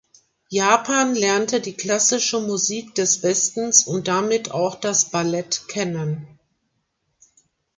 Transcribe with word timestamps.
Japan 0.49 1.13
lernte 1.13 1.61
die 1.61 1.75
klassische 1.77 2.39
Musik 2.41 2.95
des 2.95 3.21
Westens 3.21 3.85
und 3.85 4.07
damit 4.07 4.49
auch 4.49 4.73
das 4.73 5.11
Ballett 5.11 5.67
kennen. 5.67 6.39